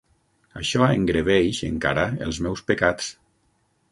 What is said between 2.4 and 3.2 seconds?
meus pecats.